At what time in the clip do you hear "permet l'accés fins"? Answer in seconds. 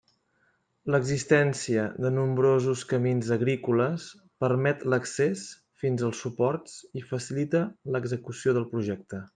4.45-6.09